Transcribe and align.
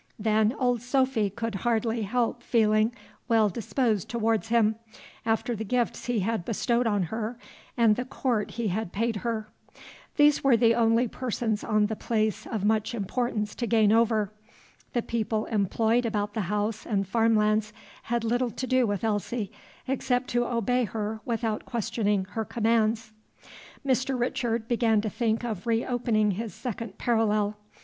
Then 0.17 0.55
old 0.57 0.81
Sophy 0.81 1.29
could 1.29 1.53
hardly 1.61 2.01
help 2.01 2.41
feeling 2.41 2.91
well 3.27 3.49
disposed 3.49 4.09
towards 4.09 4.47
him, 4.47 4.77
after 5.27 5.55
the 5.55 5.63
gifts 5.63 6.05
he 6.07 6.21
had 6.21 6.43
bestowed 6.43 6.87
on 6.87 7.03
her 7.13 7.37
and 7.77 7.95
the 7.95 8.05
court 8.05 8.49
he 8.49 8.69
had 8.69 8.91
paid 8.91 9.17
her. 9.17 9.47
These 10.17 10.43
were 10.43 10.57
the 10.57 10.73
only 10.73 11.07
persons 11.07 11.63
on 11.63 11.85
the 11.85 11.95
place 11.95 12.47
of 12.47 12.65
much 12.65 12.95
importance 12.95 13.53
to 13.53 13.67
gain 13.67 13.91
over. 13.91 14.33
The 14.93 15.03
people 15.03 15.45
employed 15.45 16.07
about 16.07 16.33
the 16.33 16.41
house 16.49 16.83
and 16.83 17.07
farm 17.07 17.35
lands 17.35 17.71
had 18.01 18.23
little 18.23 18.49
to 18.49 18.65
do 18.65 18.87
with 18.87 19.03
Elsie, 19.03 19.51
except 19.87 20.29
to 20.29 20.47
obey 20.47 20.83
her 20.85 21.19
without 21.25 21.65
questioning 21.65 22.25
her 22.31 22.43
commands. 22.43 23.13
Mr. 23.85 24.19
Richard 24.19 24.67
began 24.67 24.99
to 25.01 25.11
think 25.11 25.43
of 25.43 25.67
reopening 25.67 26.31
his 26.31 26.55
second 26.55 26.97
parallel. 26.97 27.55